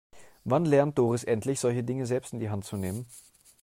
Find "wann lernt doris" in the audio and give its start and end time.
0.45-1.23